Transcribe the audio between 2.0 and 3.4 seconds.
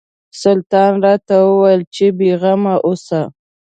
بېغمه اوسه.